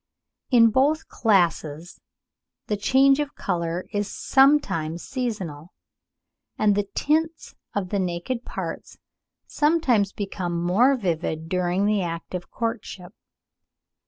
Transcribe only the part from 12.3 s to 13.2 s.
of courtship.